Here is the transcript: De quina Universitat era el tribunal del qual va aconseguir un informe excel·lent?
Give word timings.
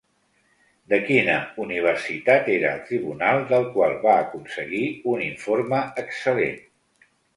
De 0.93 0.97
quina 1.09 1.33
Universitat 1.65 2.49
era 2.55 2.71
el 2.77 2.81
tribunal 2.87 3.45
del 3.53 3.67
qual 3.75 3.93
va 4.07 4.15
aconseguir 4.23 4.83
un 5.13 5.23
informe 5.27 5.83
excel·lent? 6.05 6.59